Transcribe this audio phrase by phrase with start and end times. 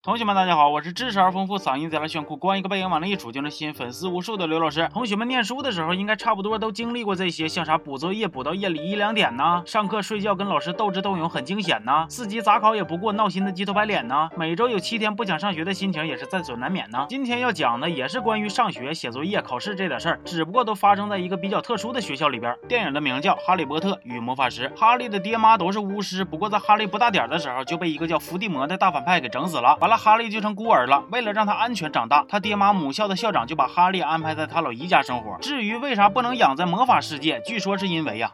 [0.00, 4.88] 同学们，大家好，我是知识而丰富、嗓音贼拉炫酷、光一个背影往那一杵就能吸引粉丝无数的刘老师。
[4.92, 17.06] 同学们念书的时候，应该差不多都经历过这些，像啥补作业补到夜里一两点呐，上课睡觉跟老师斗智斗勇很惊险呐，四级咋考也不过闹心的鸡头白脸呐，每周有七天不想上学的心情也是在所难免呐。
[17.08, 22.56] 今天要讲的也是关于上学、写作业、考试这点事儿，只不过都发生在一个比较特殊的学校里边。
[22.68, 30.68] 电影的名叫《哈利波特与魔法石》，哈利的爹妈都是巫师，不过在哈利不大点的时候就被一个叫伏地魔的大反派给整死了，完了哈利就成孤。
[30.68, 35.38] 孤儿了，为了让他安全长大，他爹妈母校的校长就把哈利安排在他老姨家生活。
[35.40, 38.30] 至于为啥不能养在魔法世界，据说是因为呀。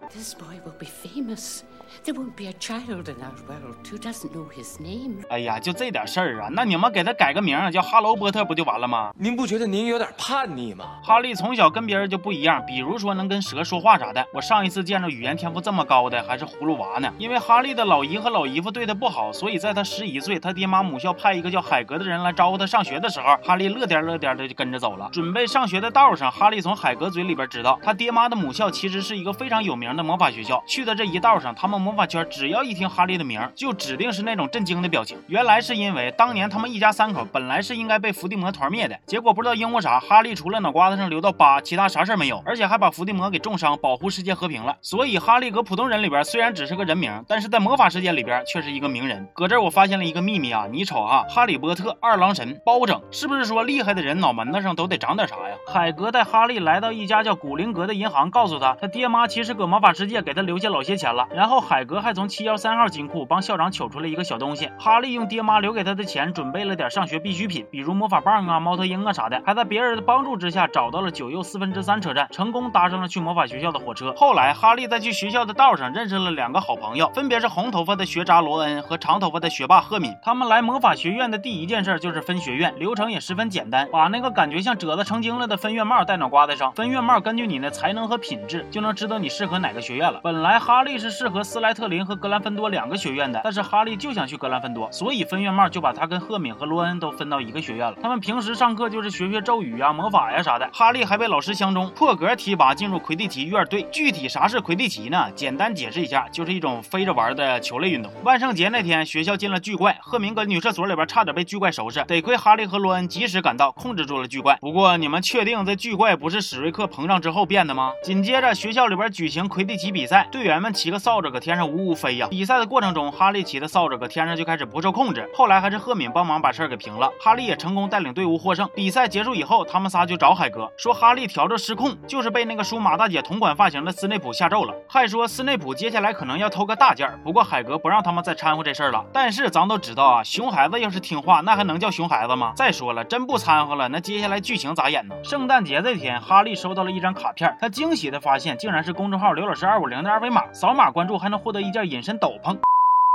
[2.02, 5.24] There won't be a child in our world who doesn't know his name。
[5.28, 9.12] 哎呀，就这点事儿啊，那你们给他改个名叫哈喽波特不就完了吗？
[9.18, 10.98] 您不觉得您有点叛逆吗？
[11.02, 14.26] 哈利从小跟别人就不一样，比如说能跟蛇说话啥的。
[14.32, 17.12] 我上一次见着语言天赋这么高的还是葫芦娃呢。
[17.18, 25.08] 因为哈利的老姨和老姨夫对他不好，所以在他十一岁，他爹妈母校派一个叫海格的人来招呼他上学的时候，哈利乐颠乐颠的就跟着走了。
[25.12, 30.62] 准备上学的道上，哈利从海格嘴里边知道，他爹妈的母校其实是一个非常有名的魔法学校。
[30.66, 35.18] 去的这一道上，他们魔法圈只要一听哈利的名，就指定是那种震惊的表情。
[35.26, 44.74] 原来是因为当年他们一家三口本来是应该被伏地魔团灭的，结果不知道因为啥，哈利除了脑瓜子上留到疤，其他啥事儿没有，而且还把伏地魔给重伤，保护世界和平了。
[44.80, 49.28] 所以哈利搁普通人里边虽然只是个人名，但是在魔法世界里边却是一个名人。
[49.34, 55.54] 搁这儿我发现了一个秘密啊，你瞅啊，哈利波特二郎神包拯，是不是说厉害的人脑门子上都得长点啥呀？
[55.66, 61.26] 海格带哈利来到一家叫古灵阁的银行，告诉他他爹妈其实搁魔法世界给他留下老些钱了。
[61.34, 64.70] 然后海海格还从七幺三号金库帮校长取出了一个小东西。
[64.78, 69.42] 哈利用爹妈留给他的钱准备了点上学必需品，比如魔法棒啊、猫头鹰啊啥的。
[69.44, 74.14] 还在别人的帮助之下找到了九又四分之三车站，成功搭上了去魔法学校的火车。
[74.16, 80.14] 后来，哈利在去学校的道上认识了两个好朋友，分别是红头发的学渣罗恩和长头发的学霸赫敏。
[80.22, 86.70] 他们来魔法学院的第一件事就是分学院，流程也十分简单，把那个感觉像褶子成精了的分院帽戴脑瓜子上。
[86.74, 90.20] 分院帽根据你的才能和品质，就能知道你适合哪个学院了。
[90.22, 93.40] 本来哈利是适合斯莱特林和格兰芬多两个学院的。
[93.42, 97.96] 但是哈利就想去格兰芬多，所以分院帽就把他跟赫敏和罗恩都分到一个学院了。
[98.02, 100.68] 他们平时上课就是学学咒语啊、魔法呀啥的。
[100.74, 103.82] 哈利还被老师相中，破格提拔进入魁地奇院队。
[103.90, 105.30] 具体啥是魁地奇呢？
[105.34, 108.12] 简单解释一下，就是一种飞着玩的球类运动。
[108.22, 114.56] 万圣节那天，学校进了巨怪，赫敏搁女厕所里边差点被巨怪收拾，得亏哈利和罗恩及时赶到，控制住了巨怪。
[114.60, 117.92] 不过你们确定这巨怪不是史瑞克膨胀之后变的吗？
[118.02, 122.26] 紧接着学校里边举行魁地奇比赛，队员们骑个扫帚搁天天上呜呜飞呀。
[122.30, 123.34] 比赛的过程中，哈。
[123.34, 127.10] 利骑的扫帚搁天上就开始不受控制，后来还是赫敏帮忙把事儿给平了。
[127.18, 128.70] 哈利也成功带领队伍获胜。
[128.76, 137.18] 比赛结束以后，他们仨就找海哥说哈利调着失控，就是被那个梳马大姐同款发型的斯内普下咒了，还说斯内普接下来可能要偷个大件儿。
[137.24, 139.04] 不过海哥不让他们再掺和这事儿了。
[139.12, 142.52] 但是咱都知道啊，熊孩子要是听话，那还能叫熊孩子吗？
[142.54, 145.16] 再说了，真不掺和了，那接下来剧情咋演呢？
[145.24, 152.58] 圣诞节这天，哈利收到了一张卡片，他惊喜的发现竟然是公众号刘老师二五零的二维码，扫码关注还能获得一件隐身斗篷。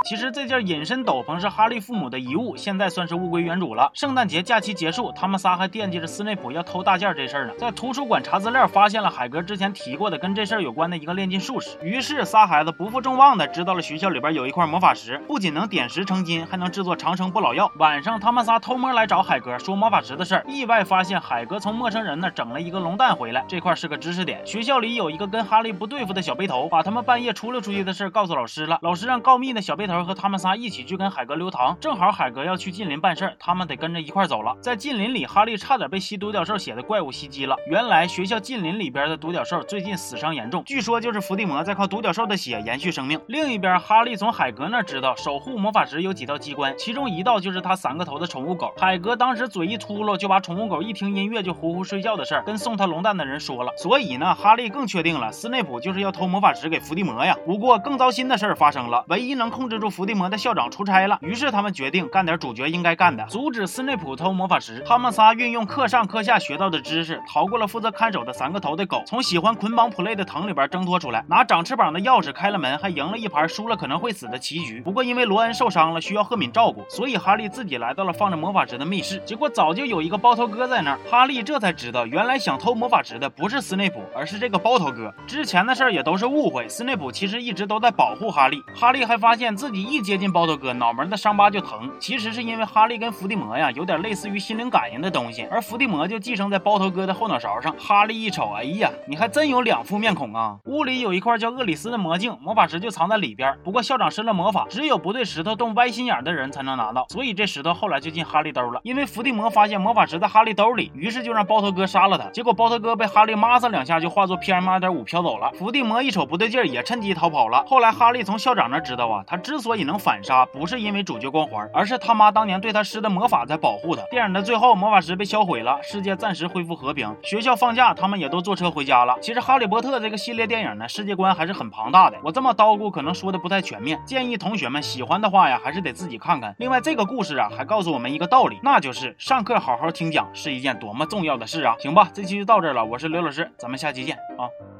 [0.08, 3.90] 其实这件隐身斗篷是哈利父母的遗物，现在算是物归原主了。
[3.92, 7.52] 圣诞节假期结束，他们仨还惦记着斯内普要偷大件这事儿呢。
[7.58, 11.76] 在图书馆查资料，发现了海格之前提过的跟这事儿有关的一个炼金术士。
[11.82, 17.70] 于是仨孩子不负众望的知道了学校里边有一块魔法石，不仅能点石成金，还能制作长生不老药。
[17.76, 23.44] 晚上他们仨偷摸来找海格说魔法石的事儿，意外发现海格从陌生人那整了一个龙蛋回来。
[23.46, 28.78] 这块是个知识点，学校里有一个跟哈利不对付的小背头，把他们半夜出溜出去的事告诉老师了。
[28.80, 30.70] 老师让告密的小背头头和他们仨一。
[30.70, 34.56] 起去跟海格留堂，正好海格要去近邻办事儿，他们得跟着一块走了。
[34.60, 37.56] 在近邻里，哈利差点被吸独角兽血的怪物袭击了。
[37.66, 43.20] 原来学校近邻里边的独角兽最近死伤严重，据说就是伏地魔在靠独角兽的血延续生命。
[43.26, 48.72] 另一边，哈利从海格那知道守护魔法石有几道机关，其中一道就是他三个头的宠物狗。
[48.78, 53.72] 海格当时嘴一秃噜，就把宠物狗一听音乐就呼呼睡觉的事儿跟送他龙蛋的人说了。
[53.76, 57.36] 所以呢，哈利更确定了斯内普就是要偷魔法石给伏地魔呀。
[57.44, 60.60] 不过更糟心的事儿发生了，唯一能控制住伏地魔的校长。
[60.70, 64.84] 出差了，于是他们决定干点主角应该干的，阻止斯内普偷魔法石。
[64.86, 74.80] 他们仨运用课上课下学到的知识，逃过了负责看守的三个头的狗，从喜欢捆绑普类的藤里边挣脱出来，拿长翅膀的钥匙开了门，还赢了一盘输了可能会死的棋局。
[74.82, 79.20] 不过因为罗恩受伤了，需要赫敏照顾，所以哈利自己来到了放着魔法石的密室。
[79.24, 85.12] 结果早就有一个包头哥在那儿，哈利这才知道，原来想偷魔法石的不是斯内普，而是这个包头哥。
[85.26, 88.62] 之前的事儿也都是误会，斯内普其实一直都在保护哈利。
[88.72, 89.69] 哈利还发现自己。
[89.70, 91.88] 自己一接近包头哥，脑门的伤疤就疼。
[92.00, 97.72] 其实是因为哈利跟伏地魔呀有点类似于心灵感应的东西，而伏地魔就寄生在包头哥的后脑勺上。
[97.78, 100.56] 哈利一瞅，哎呀，你还真有两副面孔啊！
[100.64, 103.56] 屋里有一块叫厄里斯的魔镜，魔法石就藏在里边。
[103.62, 108.80] 不过校长施了魔法，只有不对石头动歪心眼的人才能拿到，所以这石头后来就进哈利兜了。
[108.82, 112.28] 因为伏地魔发现魔法石在哈利兜里，于是就让包头哥杀了他。
[112.30, 115.48] 结果包头哥被哈利抹梢两下，就化作 PM 二点五飘走了。
[115.52, 117.62] 伏地魔一瞅不对劲，也趁机逃跑了。
[117.68, 124.02] 后来哈利从校长那知道啊，他知所以能反杀，不是因为主角光环，而是他妈当年对他施的魔法在保护他。
[124.10, 129.16] 电影的最后，魔法石被销毁了，世界暂时恢复和平，学校放假，他们也都坐车回家了。
[129.20, 132.16] 其实哈利波特这个系列电影呢，世界观还是很庞大的。
[132.22, 136.54] 我这么叨咕可能说的不太全面，建议同学们喜欢的话呀，还是得自己看看。
[136.58, 141.74] 另外，这个故事啊，还告诉我们一个道理，那就是上课好好听讲是一件多么重要的事啊。
[141.78, 144.79] 行吧，这期就到这儿了，我是刘老师，咱们下期见啊。